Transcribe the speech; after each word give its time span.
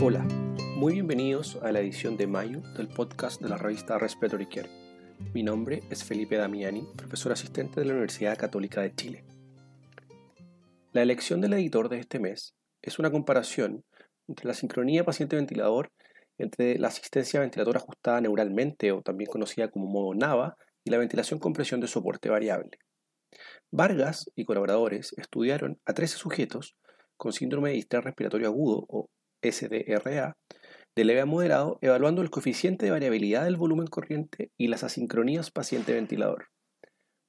Hola, 0.00 0.26
muy 0.76 0.94
bienvenidos 0.94 1.56
a 1.62 1.70
la 1.70 1.78
edición 1.78 2.16
de 2.16 2.26
mayo 2.26 2.62
del 2.76 2.88
podcast 2.88 3.40
de 3.40 3.48
la 3.48 3.56
revista 3.56 3.96
Respiratory 3.96 4.46
Care. 4.46 4.68
Mi 5.32 5.44
nombre 5.44 5.84
es 5.88 6.02
Felipe 6.02 6.36
Damiani, 6.36 6.84
profesor 6.96 7.30
asistente 7.30 7.78
de 7.78 7.86
la 7.86 7.92
Universidad 7.92 8.36
Católica 8.36 8.82
de 8.82 8.92
Chile. 8.92 9.24
La 10.92 11.02
elección 11.02 11.40
del 11.40 11.52
editor 11.52 11.88
de 11.88 12.00
este 12.00 12.18
mes 12.18 12.56
es 12.82 12.98
una 12.98 13.12
comparación 13.12 13.84
entre 14.26 14.48
la 14.48 14.54
sincronía 14.54 15.04
paciente-ventilador 15.04 15.92
entre 16.38 16.76
la 16.78 16.88
asistencia 16.88 17.38
a 17.38 17.42
ventilador 17.42 17.76
ajustada 17.76 18.20
neuralmente 18.20 18.90
o 18.90 19.00
también 19.00 19.30
conocida 19.30 19.70
como 19.70 19.86
modo 19.86 20.12
NAVA 20.12 20.56
y 20.82 20.90
la 20.90 20.98
ventilación 20.98 21.38
con 21.38 21.52
presión 21.52 21.80
de 21.80 21.86
soporte 21.86 22.28
variable. 22.28 22.78
Vargas 23.70 24.28
y 24.34 24.44
colaboradores 24.44 25.14
estudiaron 25.16 25.78
a 25.84 25.94
13 25.94 26.18
sujetos 26.18 26.76
con 27.16 27.32
síndrome 27.32 27.70
de 27.70 27.76
distrés 27.76 28.02
respiratorio 28.02 28.48
agudo 28.48 28.84
o 28.88 29.08
SDRA 29.50 30.36
de 30.96 31.04
leve 31.04 31.20
a 31.20 31.26
moderado, 31.26 31.78
evaluando 31.80 32.22
el 32.22 32.30
coeficiente 32.30 32.86
de 32.86 32.92
variabilidad 32.92 33.44
del 33.44 33.56
volumen 33.56 33.88
corriente 33.88 34.50
y 34.56 34.68
las 34.68 34.84
asincronías 34.84 35.50
paciente-ventilador. 35.50 36.48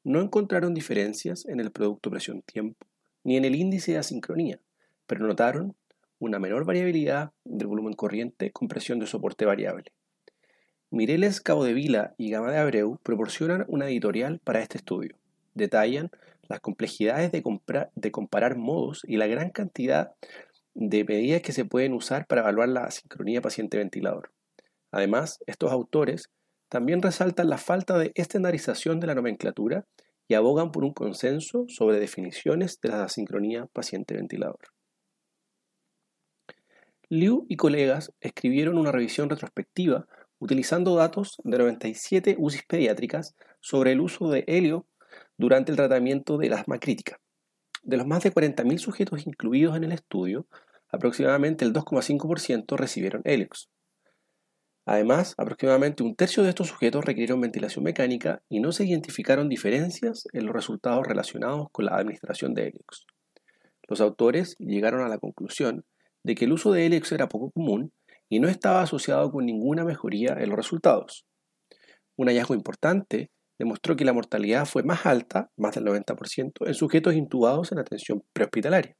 No 0.03 0.21
encontraron 0.21 0.75
diferencias 0.75 1.45
en 1.47 1.59
el 1.59 1.71
producto 1.71 2.11
presión-tiempo 2.11 2.85
ni 3.23 3.37
en 3.37 3.45
el 3.45 3.55
índice 3.55 3.93
de 3.93 3.97
asincronía, 3.97 4.59
pero 5.07 5.25
notaron 5.25 5.75
una 6.19 6.37
menor 6.37 6.63
variabilidad 6.63 7.31
del 7.43 7.67
volumen 7.67 7.93
corriente 7.93 8.51
con 8.51 8.67
presión 8.67 8.99
de 8.99 9.07
soporte 9.07 9.45
variable. 9.45 9.91
Mireles 10.91 11.41
Vila 11.73 12.13
y 12.17 12.29
Gama 12.29 12.51
de 12.51 12.59
Abreu 12.59 12.99
proporcionan 13.01 13.65
una 13.67 13.87
editorial 13.87 14.39
para 14.43 14.61
este 14.61 14.77
estudio. 14.77 15.17
Detallan 15.55 16.11
las 16.47 16.59
complejidades 16.59 17.31
de, 17.31 17.43
de 17.95 18.11
comparar 18.11 18.55
modos 18.55 19.01
y 19.07 19.17
la 19.17 19.25
gran 19.25 19.49
cantidad 19.49 20.13
de 20.75 21.03
medidas 21.05 21.41
que 21.41 21.53
se 21.53 21.65
pueden 21.65 21.93
usar 21.93 22.27
para 22.27 22.41
evaluar 22.41 22.69
la 22.69 22.91
sincronía 22.91 23.41
paciente-ventilador. 23.41 24.31
Además, 24.91 25.39
estos 25.47 25.71
autores 25.71 26.29
también 26.69 27.01
resaltan 27.01 27.49
la 27.49 27.57
falta 27.57 27.97
de 27.97 28.11
estandarización 28.15 28.99
de 28.99 29.07
la 29.07 29.15
nomenclatura 29.15 29.85
y 30.27 30.33
abogan 30.33 30.71
por 30.71 30.83
un 30.83 30.93
consenso 30.93 31.65
sobre 31.67 31.99
definiciones 31.99 32.79
de 32.81 32.89
la 32.89 33.03
asincronía 33.03 33.67
paciente-ventilador. 33.67 34.59
Liu 37.09 37.45
y 37.47 37.55
colegas 37.55 38.11
escribieron 38.19 38.77
una 38.77 38.91
revisión 38.91 39.29
retrospectiva 39.29 40.07
utilizando 40.39 40.95
datos 40.95 41.37
de 41.43 41.57
97 41.57 42.35
UCIs 42.37 42.63
pediátricas 42.67 43.35
sobre 43.61 43.91
el 43.91 44.01
uso 44.01 44.29
de 44.29 44.43
helio 44.47 44.87
durante 45.37 45.71
el 45.71 45.77
tratamiento 45.77 46.37
del 46.37 46.53
asma 46.53 46.79
crítica. 46.79 47.19
De 47.85 47.97
los 47.97 48.07
más 48.07 48.23
de 48.23 48.33
40.000 48.33 48.79
sujetos 48.79 49.27
incluidos 49.27 49.77
en 49.77 49.83
el 49.83 49.91
estudio, 49.91 50.47
aproximadamente 50.91 51.65
el 51.65 51.71
2,5% 51.71 52.75
recibieron 52.77 53.21
Helix. 53.25 53.69
Además, 54.87 55.35
aproximadamente 55.37 56.01
un 56.01 56.15
tercio 56.15 56.41
de 56.41 56.49
estos 56.49 56.69
sujetos 56.69 57.05
requirieron 57.05 57.41
ventilación 57.41 57.85
mecánica 57.85 58.41
y 58.49 58.59
no 58.59 58.71
se 58.71 58.85
identificaron 58.85 59.49
diferencias 59.49 60.27
en 60.33 60.47
los 60.47 60.55
resultados 60.55 61.05
relacionados 61.05 61.67
con 61.71 61.85
la 61.85 61.95
administración 61.95 62.55
de 62.55 62.69
Helix. 62.69 63.05
Los 63.87 64.01
autores 64.01 64.55
llegaron 64.57 65.01
a 65.01 65.07
la 65.07 65.19
conclusión 65.19 65.85
de 66.23 66.33
que 66.33 66.45
el 66.45 66.53
uso 66.53 66.71
de 66.71 66.87
Helix 66.87 67.11
era 67.11 67.29
poco 67.29 67.51
común 67.51 67.91
y 68.29 68.39
no 68.39 68.47
estaba 68.47 68.81
asociado 68.81 69.31
con 69.31 69.45
ninguna 69.45 69.85
mejoría 69.85 70.35
en 70.39 70.49
los 70.49 70.57
resultados. 70.57 71.23
Un 72.15 72.29
hallazgo 72.29 72.55
importante 72.55 73.29
demostró 73.57 73.95
que 73.95 74.05
la 74.05 74.13
mortalidad 74.13 74.65
fue 74.65 74.83
más 74.83 75.05
alta, 75.05 75.51
más 75.57 75.75
del 75.75 75.85
90%, 75.85 76.67
en 76.67 76.73
sujetos 76.73 77.15
intubados 77.15 77.71
en 77.71 77.79
atención 77.79 78.23
prehospitalaria. 78.33 78.95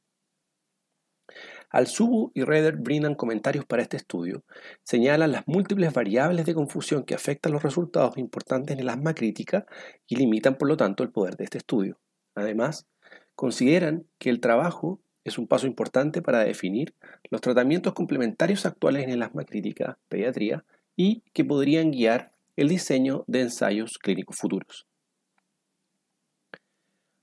Al-Subu 1.70 2.30
y 2.34 2.44
Reder 2.44 2.76
brindan 2.76 3.14
comentarios 3.16 3.64
para 3.66 3.82
este 3.82 3.96
estudio, 3.96 4.44
señalan 4.84 5.32
las 5.32 5.46
múltiples 5.46 5.92
variables 5.92 6.46
de 6.46 6.54
confusión 6.54 7.04
que 7.04 7.14
afectan 7.14 7.52
los 7.52 7.62
resultados 7.62 8.16
importantes 8.18 8.74
en 8.74 8.80
el 8.80 8.88
asma 8.88 9.14
crítica 9.14 9.66
y 10.06 10.16
limitan 10.16 10.56
por 10.56 10.68
lo 10.68 10.76
tanto 10.76 11.02
el 11.02 11.10
poder 11.10 11.36
de 11.36 11.44
este 11.44 11.58
estudio. 11.58 11.98
Además, 12.34 12.86
consideran 13.34 14.06
que 14.18 14.30
el 14.30 14.40
trabajo 14.40 15.00
es 15.24 15.38
un 15.38 15.48
paso 15.48 15.66
importante 15.66 16.22
para 16.22 16.44
definir 16.44 16.94
los 17.30 17.40
tratamientos 17.40 17.94
complementarios 17.94 18.64
actuales 18.64 19.02
en 19.02 19.10
el 19.10 19.22
asma 19.22 19.44
crítica, 19.44 19.98
pediatría, 20.08 20.64
y 20.94 21.22
que 21.34 21.44
podrían 21.44 21.90
guiar 21.90 22.30
el 22.56 22.68
diseño 22.68 23.24
de 23.26 23.42
ensayos 23.42 23.98
clínicos 23.98 24.36
futuros. 24.36 24.86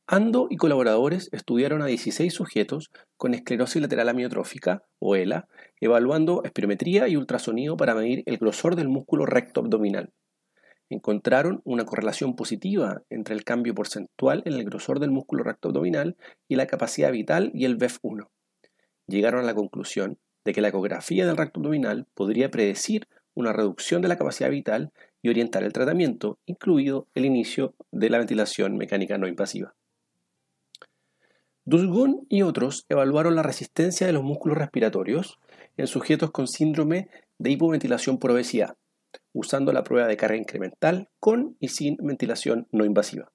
Ando 0.05 0.47
y 0.49 0.57
colaboradores 0.57 1.29
estudiaron 1.31 1.81
a 1.81 1.87
16 1.87 2.33
sujetos 2.33 2.91
con 3.17 3.33
esclerosis 3.33 3.81
lateral 3.81 4.09
amiotrófica, 4.09 4.83
o 4.99 5.15
ELA, 5.15 5.47
evaluando 5.79 6.43
espirometría 6.43 7.07
y 7.07 7.15
ultrasonido 7.15 7.77
para 7.77 7.95
medir 7.95 8.21
el 8.25 8.37
grosor 8.37 8.75
del 8.75 8.89
músculo 8.89 9.25
recto 9.25 9.61
abdominal. 9.61 10.11
Encontraron 10.89 11.61
una 11.63 11.85
correlación 11.85 12.35
positiva 12.35 13.01
entre 13.09 13.33
el 13.33 13.43
cambio 13.43 13.73
porcentual 13.73 14.43
en 14.45 14.53
el 14.53 14.65
grosor 14.65 14.99
del 14.99 15.09
músculo 15.09 15.43
recto 15.43 15.69
abdominal 15.69 16.17
y 16.47 16.57
la 16.57 16.67
capacidad 16.67 17.11
vital 17.11 17.49
y 17.53 17.65
el 17.65 17.77
BEF1. 17.77 18.27
Llegaron 19.07 19.41
a 19.41 19.47
la 19.47 19.55
conclusión 19.55 20.19
de 20.45 20.53
que 20.53 20.61
la 20.61 20.67
ecografía 20.67 21.25
del 21.25 21.37
recto 21.37 21.61
abdominal 21.61 22.07
podría 22.13 22.51
predecir 22.51 23.07
una 23.33 23.53
reducción 23.53 24.01
de 24.01 24.09
la 24.09 24.17
capacidad 24.17 24.51
vital 24.51 24.91
y 25.23 25.29
orientar 25.29 25.63
el 25.63 25.73
tratamiento, 25.73 26.37
incluido 26.45 27.07
el 27.15 27.25
inicio 27.25 27.73
de 27.91 28.09
la 28.09 28.19
ventilación 28.19 28.77
mecánica 28.77 29.17
no 29.17 29.27
invasiva. 29.27 29.73
Dusgun 31.65 32.27
y 32.29 32.41
otros 32.41 32.85
evaluaron 32.89 33.35
la 33.35 33.41
resistencia 33.41 34.05
de 34.05 34.11
los 34.11 34.23
músculos 34.23 34.57
respiratorios 34.57 35.39
en 35.77 35.87
sujetos 35.87 36.31
con 36.31 36.47
síndrome 36.47 37.07
de 37.39 37.51
hipoventilación 37.51 38.19
por 38.19 38.31
obesidad, 38.31 38.75
usando 39.31 39.71
la 39.71 39.85
prueba 39.85 40.07
de 40.07 40.17
carga 40.17 40.35
incremental 40.35 41.09
con 41.21 41.55
y 41.61 41.69
sin 41.69 41.95
ventilación 42.01 42.67
no 42.71 42.83
invasiva. 42.83 43.31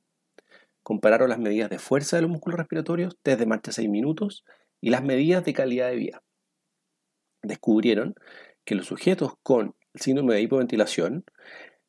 Compararon 0.83 1.31
las 1.31 1.39
medidas 1.39 1.71
de 1.71 1.79
fuerza 1.79 2.17
de 2.17 2.23
los 2.23 2.31
músculos 2.31 2.59
respiratorios 2.59 3.17
desde 3.25 3.47
marcha 3.47 3.73
6 3.73 3.89
minutos 3.89 4.45
y 4.83 4.91
las 4.91 5.03
medidas 5.03 5.43
de 5.45 5.55
calidad 5.55 5.89
de 5.89 5.97
vida. 5.97 6.23
Descubrieron 7.43 8.15
que 8.67 8.75
los 8.75 8.87
sujetos 8.87 9.33
con 9.43 9.75
síndrome 9.95 10.35
de 10.35 10.43
hipoventilación 10.43 11.25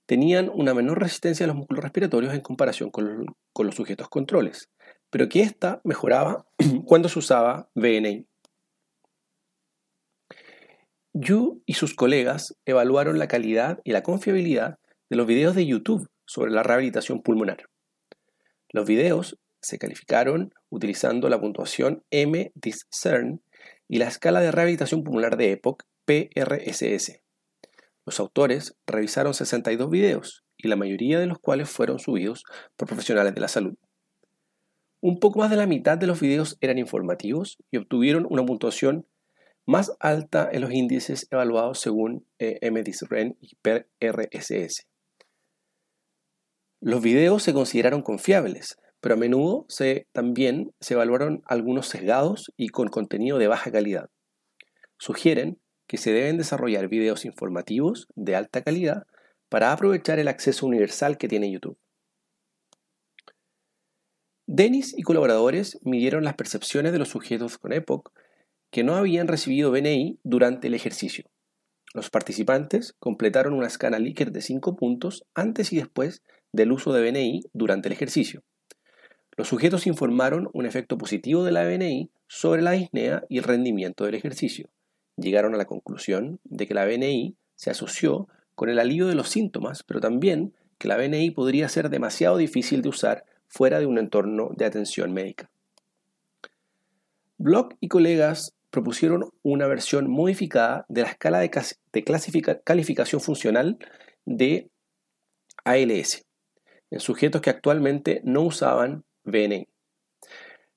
tenían 0.09 0.50
una 0.52 0.74
menor 0.74 1.00
resistencia 1.00 1.44
a 1.44 1.47
los 1.47 1.56
músculos 1.56 1.84
respiratorios 1.84 2.34
en 2.34 2.42
comparación 2.42 2.90
con, 2.90 3.28
los 3.59 3.75
sujetos 3.75 4.09
controles, 4.09 4.72
pero 5.12 5.30
que 5.30 5.42
ésta 5.44 5.81
mejoraba 5.84 6.47
cuando 6.86 7.09
se 7.09 7.20
usaba 7.20 7.70
VNI. 7.75 8.25
Yu 11.14 11.62
y 11.68 11.74
sus 11.75 11.94
colegas 11.94 12.58
evaluaron 12.66 13.20
la 13.20 13.28
calidad 13.28 13.81
y 13.84 13.92
la 13.92 14.02
confiabilidad 14.02 14.80
de 15.12 15.16
los 15.16 15.28
videos 15.28 15.53
de 15.53 15.68
YouTube 15.68 16.09
sobre 16.26 16.50
la 16.50 16.64
rehabilitación 16.64 17.22
pulmonar. 17.22 17.70
Los 18.74 18.88
videos 18.88 19.38
se 19.62 19.78
calificaron 19.78 20.56
utilizando 20.70 21.30
la 21.30 21.40
puntuación 21.40 22.03
M-Discern 22.09 23.44
y 23.88 24.00
la 24.00 24.08
escala 24.08 24.41
de 24.41 24.52
rehabilitación 24.52 25.03
pulmonar 25.03 25.38
de 25.38 25.52
EPOC 25.52 25.84
PRSS. 26.06 27.22
Los 28.09 28.20
autores 28.20 28.75
revisaron 28.88 29.36
62 29.36 29.88
videos 29.88 30.44
y 30.58 30.68
la 30.68 30.75
mayoría 30.75 31.20
de 31.20 31.28
los 31.28 31.38
cuales 31.38 31.70
fueron 31.70 32.00
subidos 32.00 32.44
por 32.75 32.88
profesionales 32.88 33.36
de 33.36 33.40
la 33.40 33.47
salud. 33.47 33.75
Un 35.00 35.20
poco 35.20 35.38
más 35.38 35.52
de 35.52 35.58
la 35.58 35.68
mitad 35.68 35.96
de 35.96 36.08
los 36.08 36.20
videos 36.20 36.58
eran 36.59 36.80
informativos 36.80 37.59
y 37.70 37.78
obtuvieron 37.78 38.25
una 38.28 38.44
puntuación 38.44 39.06
más 39.68 39.96
alta 40.00 40.50
en 40.52 40.62
los 40.62 40.72
índices 40.72 41.28
evaluados 41.30 41.81
según 41.81 42.25
eh, 42.40 42.58
MDISREN 42.72 43.38
y 43.42 43.56
PRSS. 43.62 44.88
Los 46.81 47.03
videos 47.03 47.44
se 47.44 47.53
consideraron 47.53 48.02
confiables, 48.02 48.80
pero 49.02 49.14
a 49.14 49.18
menudo 49.20 49.68
se, 49.70 50.08
también 50.14 50.74
se 50.80 50.96
evaluaron 50.96 51.44
algunos 51.46 51.88
sesgados 51.88 52.52
y 52.58 52.70
con 52.70 52.88
contenido 52.88 53.38
de 53.38 53.50
baja 53.50 53.72
calidad. 53.72 54.09
Sugieren 54.97 55.59
que 55.90 55.97
se 55.97 56.14
deben 56.14 56.38
desarrollar 56.38 56.88
videos 56.88 57.26
informativos 57.26 58.08
de 58.16 58.36
alta 58.36 58.62
calidad 58.62 59.08
para 59.50 59.72
aprovechar 59.72 60.20
el 60.20 60.28
acceso 60.28 60.68
universal 60.68 61.18
que 61.18 61.28
tiene 61.28 61.52
YouTube. 61.52 61.80
Dennis 64.46 64.94
y 64.96 65.02
colaboradores 65.02 65.80
midieron 65.82 66.24
las 66.24 66.36
percepciones 66.36 66.91
de 66.91 67.00
los 67.00 67.09
sujetos 67.09 67.58
con 67.58 67.74
EPOC 67.74 68.12
que 68.70 68.84
no 68.84 68.97
habían 68.97 69.28
recibido 69.28 69.72
BNI 69.72 70.20
durante 70.24 70.68
el 70.68 70.76
ejercicio. 70.76 71.26
Los 71.96 72.12
participantes 72.12 72.94
completaron 73.00 73.56
una 73.56 73.66
escala 73.66 73.97
Likert 73.97 74.32
de 74.32 74.42
5 74.42 74.76
puntos 74.76 75.26
antes 75.34 75.74
y 75.74 75.78
después 75.78 76.22
del 76.53 76.72
uso 76.72 76.94
de 76.94 77.09
BNI 77.09 77.42
durante 77.53 77.88
el 77.88 77.94
ejercicio. 77.94 78.44
Los 79.35 79.47
sujetos 79.47 79.88
informaron 79.88 80.52
un 80.53 80.68
efecto 80.68 81.00
positivo 81.00 81.44
de 81.44 81.52
la 81.52 81.64
BNI 81.64 82.12
sobre 82.28 82.62
la 82.62 82.72
disnea 82.72 83.24
y 83.28 83.40
el 83.40 83.44
rendimiento 83.44 84.06
del 84.06 84.14
ejercicio. 84.14 84.70
Llegaron 85.20 85.54
a 85.54 85.58
la 85.58 85.66
conclusión 85.66 86.40
de 86.44 86.68
que 86.68 86.74
la 86.74 86.86
BNI 86.86 87.36
se 87.56 87.70
asoció 87.70 88.28
con 88.56 88.70
el 88.70 88.80
alivio 88.80 89.08
de 89.08 89.16
los 89.16 89.30
síntomas, 89.30 89.84
pero 89.84 90.00
también 90.00 90.54
que 90.78 90.88
la 90.88 90.98
BNI 90.98 91.32
podría 91.32 91.68
ser 91.70 91.90
demasiado 91.90 92.38
difícil 92.38 92.82
de 92.82 92.90
usar 92.90 93.26
fuera 93.48 93.80
de 93.80 93.86
un 93.86 93.98
entorno 93.98 94.52
de 94.56 94.66
atención 94.66 95.14
médica. 95.14 95.50
Block 97.38 97.76
y 97.80 97.88
colegas 97.88 98.54
propusieron 98.70 99.30
una 99.44 99.68
versión 99.68 100.10
modificada 100.10 100.86
de 100.90 101.02
la 101.02 101.10
escala 101.10 101.40
de, 101.40 102.62
calificación 102.64 103.22
funcional 103.22 103.78
de 104.26 104.70
ALS 105.64 106.26
en 106.92 107.00
sujetos 107.00 107.42
que 107.42 107.50
actualmente 107.50 108.22
no 108.24 108.42
usaban 108.42 109.04
VNI. 109.24 109.68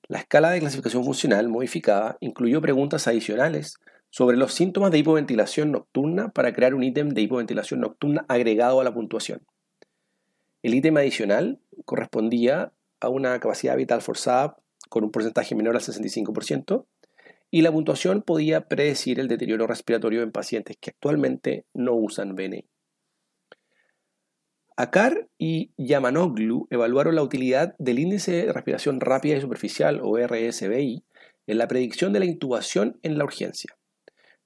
La 0.07 0.19
escala 0.19 0.51
de 0.51 0.59
clasificación 0.59 1.03
funcional 1.03 1.47
modificada 1.47 2.17
incluyó 2.19 2.61
preguntas 2.61 3.07
adicionales 3.07 3.79
sobre 4.13 4.37
los 4.37 4.53
síntomas 4.53 4.91
de 4.91 4.99
hipoventilación 4.99 5.71
nocturna 5.71 6.29
para 6.29 6.53
crear 6.53 6.75
un 6.75 6.83
ítem 6.83 7.09
de 7.09 7.21
hipoventilación 7.21 7.79
nocturna 7.79 8.25
agregado 8.27 8.79
a 8.79 8.83
la 8.83 8.93
puntuación. 8.93 9.41
El 10.61 10.75
ítem 10.75 10.95
adicional 10.97 11.59
correspondía 11.85 12.73
a 12.99 13.09
una 13.09 13.39
capacidad 13.39 13.75
vital 13.75 14.03
forzada 14.03 14.55
con 14.87 15.03
un 15.03 15.09
porcentaje 15.09 15.55
menor 15.55 15.75
al 15.75 15.81
65% 15.81 16.85
y 17.49 17.63
la 17.63 17.71
puntuación 17.71 18.21
podía 18.21 18.67
predecir 18.67 19.19
el 19.19 19.27
deterioro 19.27 19.65
respiratorio 19.65 20.21
en 20.21 20.31
pacientes 20.31 20.77
que 20.79 20.91
actualmente 20.91 21.65
no 21.73 21.95
usan 21.95 22.35
VNI. 22.35 22.67
Akar 24.77 25.27
y 25.39 25.71
Yamanoglu 25.77 26.67
evaluaron 26.69 27.15
la 27.15 27.23
utilidad 27.23 27.73
del 27.79 27.97
índice 27.97 28.45
de 28.45 28.53
respiración 28.53 28.99
rápida 28.99 29.37
y 29.37 29.41
superficial, 29.41 30.01
o 30.03 30.19
RSBI, 30.19 31.03
en 31.47 31.57
la 31.57 31.67
predicción 31.67 32.13
de 32.13 32.19
la 32.19 32.25
intubación 32.25 32.99
en 33.01 33.17
la 33.17 33.23
urgencia. 33.23 33.75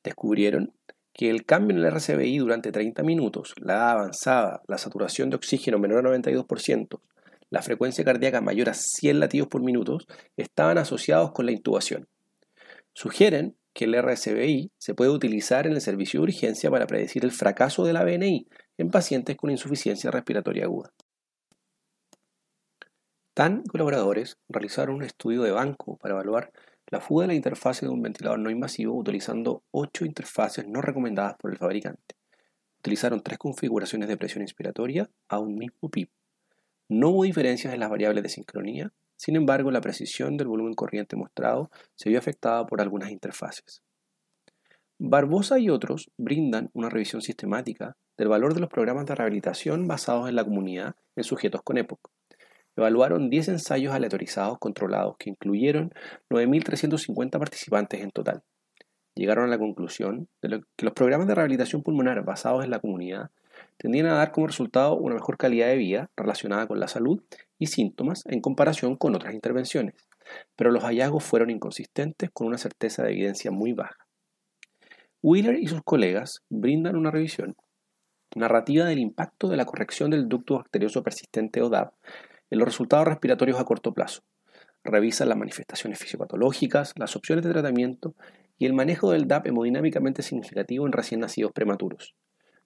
Descubrieron 0.03 0.73
que 1.13 1.29
el 1.29 1.45
cambio 1.45 1.75
en 1.75 1.83
el 1.83 1.91
RSBI 1.91 2.37
durante 2.37 2.71
30 2.71 3.01
minutos, 3.03 3.53
la 3.57 3.73
edad 3.73 3.89
avanzada, 3.91 4.61
la 4.67 4.77
saturación 4.77 5.29
de 5.29 5.35
oxígeno 5.35 5.79
menor 5.79 6.05
a 6.05 6.09
92%, 6.09 7.01
la 7.49 7.61
frecuencia 7.61 8.03
cardíaca 8.03 8.41
mayor 8.41 8.69
a 8.69 8.73
100 8.73 9.19
latidos 9.19 9.47
por 9.47 9.63
minuto, 9.63 9.97
estaban 10.35 10.77
asociados 10.77 11.31
con 11.31 11.45
la 11.45 11.51
intubación. 11.51 12.07
Sugieren 12.93 13.55
que 13.73 13.85
el 13.85 13.95
RSBI 14.01 14.71
se 14.77 14.93
puede 14.93 15.11
utilizar 15.11 15.67
en 15.67 15.73
el 15.73 15.81
servicio 15.81 16.19
de 16.19 16.25
urgencia 16.25 16.69
para 16.69 16.87
predecir 16.87 17.23
el 17.23 17.31
fracaso 17.31 17.85
de 17.85 17.93
la 17.93 18.03
BNI 18.03 18.47
en 18.77 18.89
pacientes 18.89 19.37
con 19.37 19.49
insuficiencia 19.49 20.11
respiratoria 20.11 20.65
aguda. 20.65 20.91
TAN 23.33 23.63
colaboradores 23.63 24.39
realizaron 24.49 24.95
un 24.95 25.03
estudio 25.03 25.43
de 25.43 25.51
banco 25.51 25.97
para 25.97 26.15
evaluar 26.15 26.51
la 26.87 26.99
fuga 27.01 27.23
de 27.23 27.27
la 27.27 27.33
interfase 27.33 27.85
de 27.85 27.91
un 27.91 28.01
ventilador 28.01 28.39
no 28.39 28.49
invasivo 28.49 28.95
utilizando 28.95 29.63
ocho 29.71 30.05
interfaces 30.05 30.67
no 30.67 30.81
recomendadas 30.81 31.35
por 31.37 31.51
el 31.51 31.57
fabricante. 31.57 32.15
Utilizaron 32.79 33.21
tres 33.21 33.37
configuraciones 33.37 34.07
de 34.07 34.17
presión 34.17 34.41
inspiratoria 34.41 35.09
a 35.27 35.39
un 35.39 35.55
mismo 35.55 35.89
PIP. 35.89 36.09
No 36.89 37.09
hubo 37.09 37.23
diferencias 37.23 37.73
en 37.73 37.79
las 37.79 37.89
variables 37.89 38.23
de 38.23 38.29
sincronía 38.29 38.93
sin 39.17 39.35
embargo, 39.35 39.71
la 39.71 39.81
precisión 39.81 40.37
del 40.37 40.47
volumen 40.47 40.75
corriente 40.75 41.15
mostrado 41.15 41.71
se 41.95 42.09
vio 42.09 42.19
afectada 42.19 42.65
por 42.67 42.81
algunas 42.81 43.11
interfaces. 43.11 43.81
Barbosa 44.99 45.59
y 45.59 45.69
otros 45.69 46.11
brindan 46.17 46.69
una 46.73 46.89
revisión 46.89 47.21
sistemática 47.21 47.97
del 48.15 48.29
valor 48.29 48.53
de 48.53 48.61
los 48.61 48.69
programas 48.69 49.05
de 49.05 49.15
rehabilitación 49.15 49.87
basados 49.87 50.29
en 50.29 50.35
la 50.35 50.43
comunidad 50.43 50.95
en 51.15 51.23
sujetos 51.23 51.61
con 51.63 51.77
EPOC. 51.77 52.11
Evaluaron 52.77 53.31
10 53.31 53.49
ensayos 53.49 53.93
aleatorizados 53.93 54.59
controlados 54.59 55.17
que 55.17 55.31
incluyeron 55.31 55.91
9.350 56.29 57.31
participantes 57.39 58.01
en 58.01 58.11
total. 58.11 58.43
Llegaron 59.15 59.45
a 59.45 59.47
la 59.47 59.57
conclusión 59.57 60.29
de 60.43 60.61
que 60.75 60.85
los 60.85 60.93
programas 60.93 61.27
de 61.27 61.33
rehabilitación 61.33 61.81
pulmonar 61.81 62.23
basados 62.23 62.63
en 62.63 62.69
la 62.69 62.79
comunidad 62.79 63.31
tendían 63.77 64.05
a 64.05 64.13
dar 64.13 64.31
como 64.31 64.45
resultado 64.45 64.95
una 64.95 65.15
mejor 65.15 65.37
calidad 65.37 65.69
de 65.69 65.77
vida 65.77 66.11
relacionada 66.15 66.67
con 66.67 66.79
la 66.79 66.87
salud 66.87 67.23
y 67.57 67.65
síntomas 67.65 68.23
en 68.27 68.41
comparación 68.41 68.95
con 68.95 69.15
otras 69.15 69.33
intervenciones, 69.33 69.95
pero 70.55 70.69
los 70.69 70.83
hallazgos 70.83 71.23
fueron 71.23 71.49
inconsistentes 71.49 72.29
con 72.31 72.45
una 72.45 72.59
certeza 72.59 73.03
de 73.03 73.13
evidencia 73.13 73.49
muy 73.49 73.73
baja. 73.73 74.07
Wheeler 75.23 75.57
y 75.57 75.65
sus 75.65 75.81
colegas 75.81 76.43
brindan 76.47 76.95
una 76.95 77.09
revisión 77.09 77.55
narrativa 78.35 78.85
del 78.85 78.99
impacto 78.99 79.47
de 79.47 79.57
la 79.57 79.65
corrección 79.65 80.11
del 80.11 80.29
ducto 80.29 80.57
bacterioso 80.57 81.01
persistente 81.01 81.63
o 81.63 81.69
en 82.49 82.59
los 82.59 82.67
resultados 82.67 83.07
respiratorios 83.07 83.59
a 83.59 83.65
corto 83.65 83.93
plazo. 83.93 84.23
Revisan 84.83 85.29
las 85.29 85.37
manifestaciones 85.37 85.99
fisiopatológicas, 85.99 86.93
las 86.97 87.15
opciones 87.15 87.43
de 87.43 87.51
tratamiento 87.51 88.15
y 88.57 88.65
el 88.65 88.73
manejo 88.73 89.11
del 89.11 89.27
DAP 89.27 89.47
hemodinámicamente 89.47 90.21
significativo 90.21 90.85
en 90.85 90.93
recién 90.93 91.19
nacidos 91.19 91.51
prematuros. 91.51 92.15